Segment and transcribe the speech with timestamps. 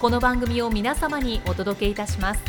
[0.00, 2.40] この番組を皆様にお届けいたします。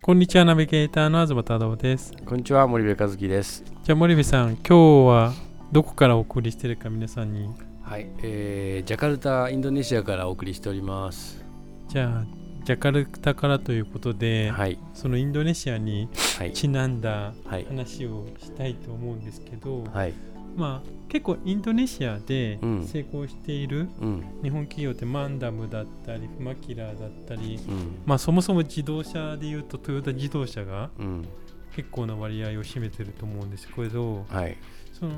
[0.00, 2.14] こんにちはナビゲーターの東太郎です。
[2.24, 3.62] こんにちは森部和樹です。
[3.84, 5.34] じゃあ森部さん今日は
[5.70, 7.50] どこからお送りしているか皆さんに。
[7.82, 11.44] はい、えー、ジャカルタインドネシアからお送りしております。
[11.88, 12.24] じゃあ
[12.64, 14.78] ジャカルタからということで、はい。
[14.94, 16.54] そのインドネシアにはい。
[16.54, 17.66] ちなんだはい。
[17.66, 20.14] 話をしたいと思うんですけど、はい
[20.56, 22.86] まあ結構インドネシアでうん。
[22.86, 24.24] 成功しているうん。
[24.42, 28.02] 日本企業ってマンダムだったりフマキラーだったり、うん。
[28.06, 31.28] まあそもそも自動車でいうとトヨタ自動車がうん。
[31.74, 34.56] 結構な割合を占めてると思うんですけど、はい。
[34.92, 35.12] その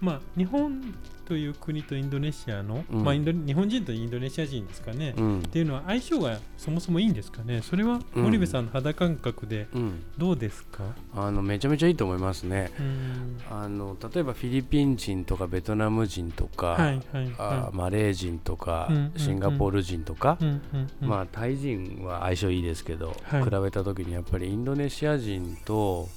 [0.00, 0.94] まあ日本
[1.26, 3.04] という国とインドネシアの、うん。
[3.04, 5.42] まあインド日本人とインドネシア人ですかね、っうん。
[5.42, 7.62] ていうのは相性がそもそもいいんですかね。
[7.62, 8.24] それはうん。
[8.24, 10.02] 森部さんの肌感覚でうん。
[10.16, 12.70] どうですか、あのめちゃめちゃいいと思いますね。
[12.78, 13.38] うん。
[13.50, 19.18] あの例えばフィリピン人とかベトナム人とか、はいはいあはマレー人とか、うんうんうん。
[19.18, 21.08] シンガポール人とかい、うんうんうん。
[21.08, 23.44] まあタイ人は相性いいですけど、はい。
[23.44, 26.08] 比べた時にやっぱりインドネシア人と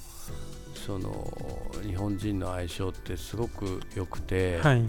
[0.74, 1.32] その
[1.82, 4.84] 日本人の相性ってすごく良くて、はい。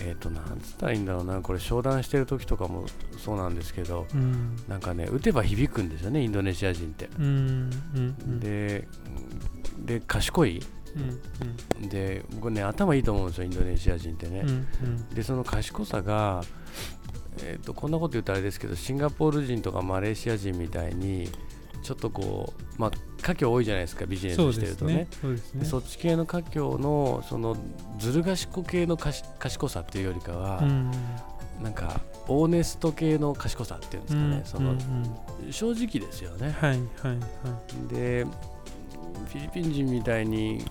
[0.00, 1.40] えっ、となんつったらいいんだろうな。
[1.40, 2.86] これ商談してる時とかも
[3.18, 4.56] そうなんですけどうん。
[4.68, 7.08] なんかね打てば響くんですよねインドネシア人って。
[8.38, 8.86] で
[9.84, 10.62] で賢い。
[10.96, 14.44] うんで僕ね頭いいと思うんですよインドネシア人ってね。
[15.14, 16.42] でその賢さが、
[17.42, 21.28] えー、とこんなこと言うとあれですけどシンガポール人とかマレーシア人みたいに
[21.82, 22.90] ちょっとこうまあ
[23.28, 25.06] 華僑多いじゃないですかビジネスしてるとね。
[25.20, 25.64] そね。
[25.64, 27.56] そっち系の華僑のその
[27.98, 30.90] ずる賢系の賢さっていうよりかは、うん。
[31.62, 34.78] なんかオーネスト系の賢さっていうんですかね、そのうん
[35.46, 35.52] うん。
[35.52, 36.56] 正直ですよね。
[36.58, 37.14] はいはいは
[37.90, 37.94] い。
[37.94, 40.64] でフィリピン人みたいに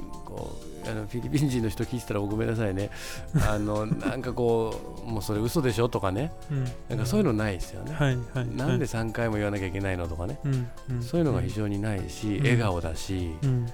[0.86, 2.90] あのフィリピン人の人聞いてたらごめんなさいね。
[3.48, 6.32] あのなんかこうもうそれ嘘でしょとかね。
[6.52, 6.66] うん。
[6.90, 8.56] なんかそういうのないですよね、はいはいはい。
[8.56, 12.44] なんで3回も言わなきゃいけないのとかね、うんうんそういうのが非常にないし、うん。
[12.44, 13.66] 笑顔だし、うん。
[13.66, 13.74] だ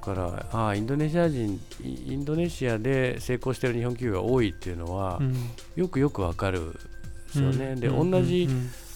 [0.00, 5.34] からああインドネシア人イインドネシアで成功してる日本企業が多いっていうのは、うん。
[5.76, 6.78] よくよくわかるんで
[7.32, 8.48] すよね、で、うん同じ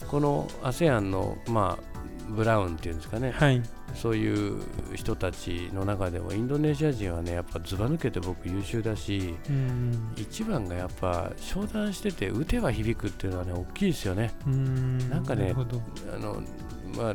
[0.09, 1.90] この ASEAN のまあ
[2.31, 3.63] ブラウンっていうんですかね、はい。
[3.95, 4.63] そういう
[4.95, 14.33] 人たちの中でもインドネシア人はねやっぱずば抜けて僕優秀だしうん一番がやっぱ商談してて打てば響くっていうのはね大きいですよね。
[14.47, 15.11] うん。
[15.11, 16.43] なんかねあの
[16.97, 17.15] まあ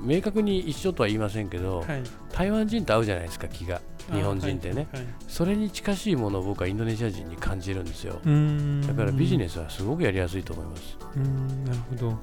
[0.00, 2.02] 明確に一緒とは言いませんけど、はい。
[2.32, 3.80] 台湾人と合うじゃないですか気が。
[4.10, 5.14] 日本人ってね、はいはい。
[5.28, 8.20] それに近しいものを僕はインドネシア人に感じるんですよ。
[8.24, 8.80] うん。
[8.86, 10.98] だからビジネスはすごくやりやすいと思います。
[11.16, 12.18] うんなるほど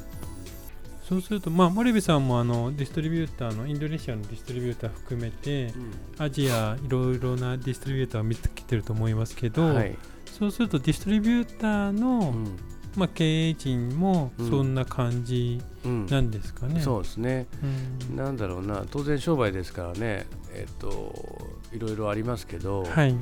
[1.09, 5.74] そうするとまあ森部さんもあのディストリビューターのインドネシアのディストリビューター含めて
[6.20, 12.58] アジアいろいろなディストリビューターを見つけてると思いますけど、はい、そうするとディストリビューターの、うん。
[12.96, 14.50] まあ、経営陣もうん。
[14.50, 16.06] そんな感じうん。
[16.08, 16.81] なんですかね。
[16.81, 17.47] そうですね。
[18.09, 18.16] うん。
[18.16, 18.84] なんだろうな。
[18.90, 20.26] 当然商売ですからね。
[20.53, 21.40] えっと
[21.72, 23.16] いろいろありますけど、はい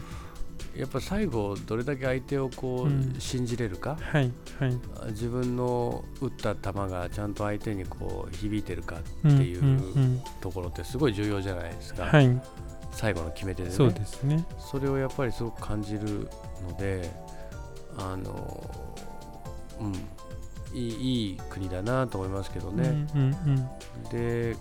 [0.78, 3.16] やっぱ最後どれだけ相手をこう、うん。
[3.20, 3.98] 信じれるか？
[4.00, 4.78] はいはい。
[5.08, 12.42] 自分の打った球がちゃんと相手にこう響いてるかってうんいううんうんところってすごい重要じゃないですか、はい。
[12.92, 13.76] 最後の決め手でね。
[13.76, 14.46] そうですね。
[14.60, 16.30] それをやっぱりすごく感じる
[16.70, 17.10] ので
[17.98, 18.70] あの
[19.80, 19.94] うん。
[20.74, 24.10] いいいい国だなと思いますけどね、うんうん。
[24.12, 24.56] で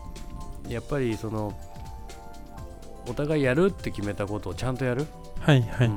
[0.69, 1.53] やっぱりその
[3.09, 5.07] お互いやるって決めたことをちゃんとやる、
[5.41, 5.89] はいはい。
[5.89, 5.97] うん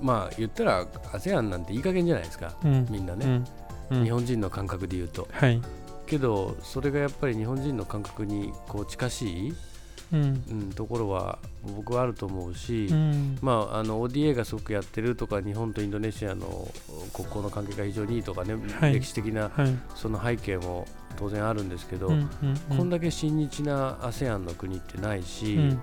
[0.00, 2.54] まあ言ったら ASEAN なんていい加減じゃないですか。
[2.64, 2.86] うん。
[2.90, 3.42] みんなね、
[3.90, 3.98] うん。
[3.98, 4.04] うん。
[4.04, 5.28] 日本人の感覚で言うと。
[5.32, 5.60] はい。
[6.06, 9.54] けどそれがやっぱり日本人の感覚にこう近しい
[10.12, 10.44] うん。
[10.50, 11.38] うん、ところは
[11.76, 13.38] 僕はあると思うし、うん。
[13.40, 16.68] まあ、あの ODA がすごくやってるとか日本とインドネシアの
[17.12, 18.94] 国交の関係が非常にいいとかね、はい。
[18.94, 19.76] 歴史的なはい。
[19.94, 20.86] その背景も
[21.16, 22.10] 当然あるんですけど、
[22.68, 25.80] こんだけ親日な ASEAN の国ってないし、うん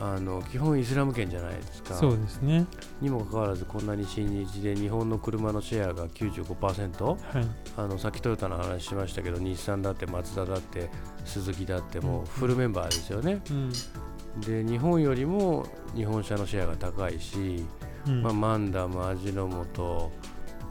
[0.00, 1.94] あの基本イスラム圏じゃないですか。
[1.94, 2.66] そうですね。
[3.00, 7.18] にもかかわらずこんなに親日で日本の車のシェアが95%はい。
[7.76, 10.90] あのさっきトヨタの話しましたけど日産だってマツダだって
[11.24, 13.70] 鈴木だってもうフルメンバーですよね、うん。
[14.40, 17.64] で日本よりも日本車のシェアが高いし、
[18.06, 18.22] うん。
[18.22, 20.10] まあ、マンダム、味の素、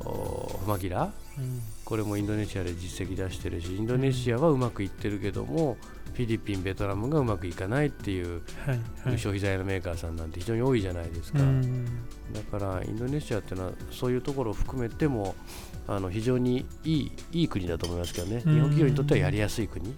[0.06, 1.23] おマギラ、うん
[1.85, 5.77] これもインドネシアで実績出してるし、インドネシアはうまくいってるけども、
[6.13, 8.41] フィリピン、ベトナムがうまくいかないっていう
[9.18, 11.39] 消費財のメーカーさんなんて非常に多いじゃないですか。
[11.39, 11.85] うん。
[12.31, 15.35] だからインドネシアっていうのはそういうところを含めても
[15.88, 18.59] あの非常にいいいい国だと思いますけどね、日うん。
[18.59, 19.94] 本企業にとってはやりやすい国。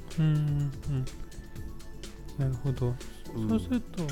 [2.39, 2.93] うんうんなるほど。
[3.35, 3.49] うん。
[3.49, 4.03] そうすると、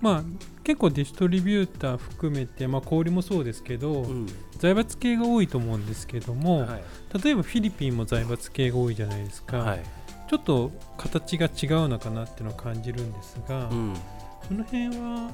[0.00, 0.24] まあ
[0.64, 4.26] 結構ディストリビューター含めて、まあ、小売りもそうですけど、うん。
[4.58, 6.84] 財閥系が多いと思うんですけども、はい。
[7.22, 9.82] 例えばフィリピンも財閥系が多いじゃないですか、はい。
[10.28, 13.94] ちょっと形が違うのかなっていうのを感じるんですが、うん。
[14.46, 15.32] その辺は、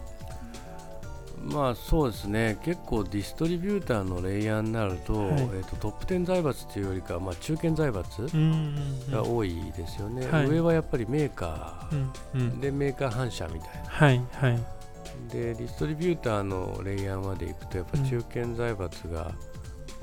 [1.44, 2.58] まあそうですね。
[2.62, 5.31] 結構ディストリビューターのレイヤーになると,、はい。
[5.31, 9.12] えー、とトップ10財閥というよりかは、まあ、中堅財閥うんうんうん。
[9.12, 10.46] が多いですよね、はい。
[10.46, 12.49] 上はやっぱりメーカうんうん。
[12.50, 13.90] ーでメーカー反社みたいな。
[13.90, 14.58] はいはい。
[15.32, 19.32] でディストリビューターのレイヤーまでいくとやっぱ中堅財閥が、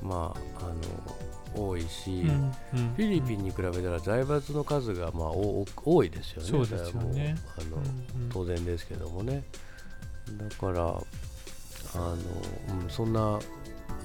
[0.02, 6.48] まああの多いし、うんうんフィリピンに比べたら財閥の数がまあお多いですよね。
[7.58, 8.30] あの、うんうん。
[8.30, 9.42] 当然ですけどもね。
[10.36, 10.94] だから、
[11.96, 13.38] あの、うん、そんな、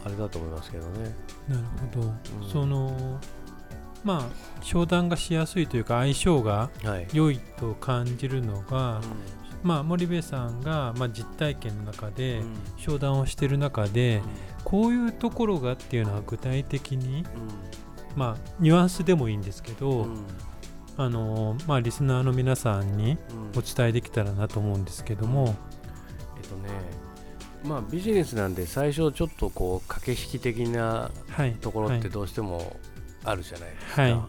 [0.04, 1.16] あれだと思いますけどね。
[1.48, 2.08] なるほど、
[2.42, 2.50] うん。
[2.50, 3.20] その
[4.04, 7.08] まあ商談がしやすいというか相性がはい。
[7.14, 9.00] 良いと感じるのが、
[9.62, 12.54] まあ、森部さんが、まあ、実体験の中でうん。
[12.78, 14.24] 商談をしている中で
[14.64, 17.24] こういうところがっていうのは具体的に、
[18.16, 20.08] まあ、ニュアンスでもいいんですけど、
[20.98, 23.60] あのまあ、リスナーの皆さんにうん。
[23.60, 25.56] お伝えできたらなと思うんですけども、
[26.38, 26.70] えっとね、
[27.64, 32.10] まあビジネスなんで最初ちょっとこう駆け引き的なはい、ところってはい。
[32.10, 32.76] どうしても
[33.24, 34.02] あるじゃないですか。
[34.02, 34.12] はい。
[34.12, 34.28] はい。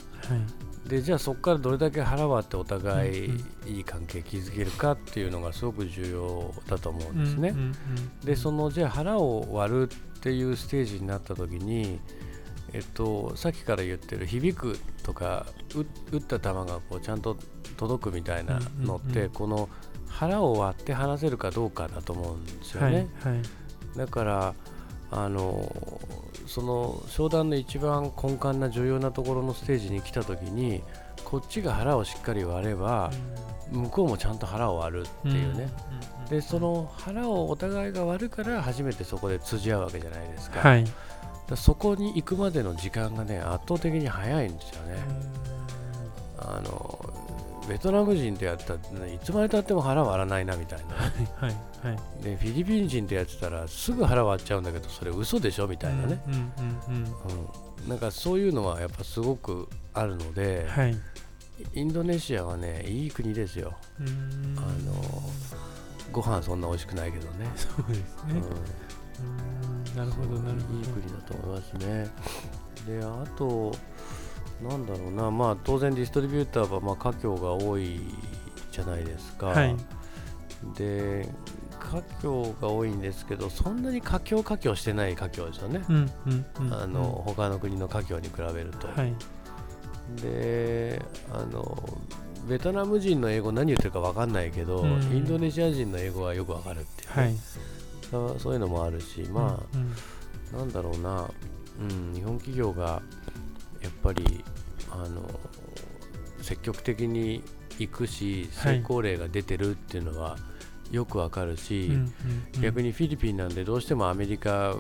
[0.89, 7.51] でじゃあそこからどれだけ腹割ってお互いうんいい関係築けるかっていうのがすごく重要だと思うんですね。
[7.51, 7.77] うんうんうん
[8.25, 12.01] でそのじゃあ腹を割るっていうステージになった時に、
[12.73, 15.85] えっと、さっきから言ってる響くとかう
[16.17, 17.37] 打った球がこうちゃんと
[17.77, 19.31] 届くみたいなのって、うんうんうん。
[19.31, 19.69] この
[20.13, 23.09] 腹を割って話せるかどうかだと思うんですよはいね。
[23.25, 23.99] はい。
[23.99, 24.55] だから
[25.11, 25.71] あの
[26.47, 30.83] その商談の一番根幹な重要なところのステージに来た時に
[31.25, 33.11] こっちが腹をしっかり割れば
[33.71, 35.71] 向こうもちゃんと腹を割るっていうね、
[36.29, 40.85] でその腹をお互いが割るから初めてそこで通じ合うわけじゃないですか,、はい。
[41.57, 44.97] そこに行くまでの時間がね圧倒的に早いんですよね、
[46.39, 47.22] あの
[47.69, 50.95] ベトナム人とやったらいつまでたっても腹割らないなみたいな。
[50.95, 51.57] はい
[51.87, 52.23] はい。
[52.23, 56.49] でフィリピン人とやってたらすぐ腹割っちゃうんだけどそれ嘘でしょみたいなね、うんうん
[57.89, 60.97] なんかそういうのはやっぱすごくあるので、はい。
[61.75, 63.75] インドネシアはねいい国ですよ。
[64.01, 64.59] うーん。
[64.59, 65.23] あの
[66.13, 68.43] ご飯そんな美味しくないけどね、そうですね。
[69.95, 69.97] うん。
[69.97, 70.79] なるほどなるほど。
[70.79, 72.11] いい国だと思いますね。
[72.87, 73.73] であと
[74.69, 75.31] なんだろうな。
[75.31, 78.01] まあ当然ディストリビューターはまあ華僑が多い
[78.71, 79.77] じゃないですか、はい。
[80.77, 81.29] で
[81.81, 89.15] 華僑が多いんですけどそんなに華僑華僑してない華僑ですよね、うんうんうんあの他の国の華僑に比べると、はい。
[90.21, 91.03] で
[91.33, 91.77] あの
[92.49, 94.91] ベトナム人の英語何言ってるか分かんないけど、うん。
[95.13, 97.17] インドネシア人の英語はよく分かるっていう。
[97.17, 97.37] ね、はい。
[98.39, 100.59] そういうのもあるしまあ、うん。
[100.59, 101.31] なんだろうな、
[101.81, 103.01] うん、日本企業が
[104.03, 104.45] ぱり
[104.91, 105.29] あの
[106.41, 107.43] 積極的に
[107.79, 108.77] 行くしはい。
[108.77, 110.37] 成功例が出てるっていうのは
[110.91, 111.91] よくわかるし、
[112.61, 114.77] 逆にフィリピンなんでどうしてもアメリカ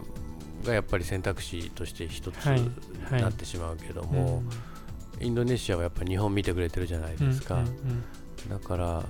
[0.64, 2.60] がやっぱり選択肢として一つはい。
[3.10, 3.22] はい。
[3.22, 4.42] なってしまうけども、
[5.20, 7.64] インドネシアはやっぱり日本見てくれてるじゃないうんですか、
[8.48, 9.04] だから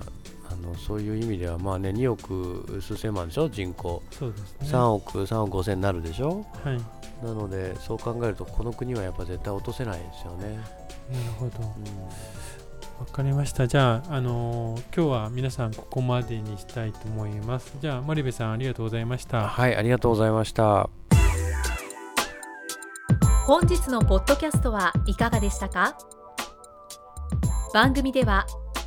[0.51, 3.49] あのそういう意味ではまあね2億数千万でしょ？
[3.49, 6.45] 人口そうですね3億3億5千になるでしょ？
[6.63, 10.57] はいなのでそう考えるとこの国はやっぱ絶対落とせないですよね。
[11.11, 11.73] なるほどうん
[12.99, 13.67] わかりました。
[13.67, 17.73] じゃあ、あのー今日は皆さんここまでにしたいと思います。
[17.81, 19.47] じゃあ、森部さんありがとうございました。
[19.47, 20.89] はい、ありがとうございました。
[23.47, 25.97] 本日のポッドキャストはいかがでしたか？
[27.73, 28.45] 番組では